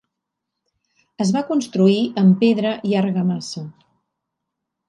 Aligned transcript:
Es 1.25 1.33
va 1.35 1.43
construir 1.51 1.99
amb 2.23 2.41
pedra 2.45 2.75
i 2.93 2.99
argamassa. 3.05 3.67